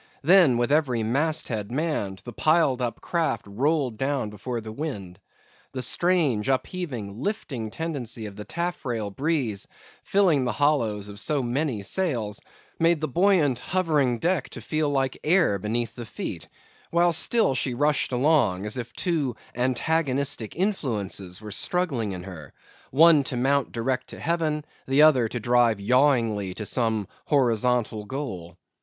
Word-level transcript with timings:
Then, 0.23 0.57
with 0.57 0.71
every 0.71 1.03
mast 1.03 1.47
head 1.47 1.71
manned, 1.71 2.23
the 2.25 2.33
piled 2.33 2.81
up 2.81 3.01
craft 3.01 3.45
rolled 3.47 3.99
down 3.99 4.31
before 4.31 4.59
the 4.59 4.71
wind. 4.71 5.19
The 5.73 5.83
strange, 5.83 6.49
upheaving, 6.49 7.21
lifting 7.21 7.69
tendency 7.69 8.25
of 8.25 8.35
the 8.35 8.43
taffrail 8.43 9.11
breeze 9.11 9.67
filling 10.03 10.43
the 10.43 10.53
hollows 10.53 11.07
of 11.07 11.19
so 11.19 11.43
many 11.43 11.83
sails, 11.83 12.41
made 12.79 12.99
the 12.99 13.07
buoyant, 13.07 13.59
hovering 13.59 14.17
deck 14.17 14.49
to 14.49 14.59
feel 14.61 14.89
like 14.89 15.19
air 15.23 15.59
beneath 15.59 15.93
the 15.93 16.07
feet; 16.07 16.49
while 16.89 17.13
still 17.13 17.53
she 17.53 17.75
rushed 17.75 18.11
along, 18.11 18.65
as 18.65 18.77
if 18.79 18.91
two 18.93 19.35
antagonistic 19.53 20.55
influences 20.55 21.43
were 21.43 21.51
struggling 21.51 22.13
in 22.13 22.23
her—one 22.23 23.23
to 23.25 23.37
mount 23.37 23.71
direct 23.71 24.07
to 24.07 24.19
heaven, 24.19 24.65
the 24.87 25.03
other 25.03 25.27
to 25.27 25.39
drive 25.39 25.77
yawingly 25.79 26.55
to 26.55 26.65
some 26.65 27.07
horizontal 27.25 28.05
goal. 28.05 28.57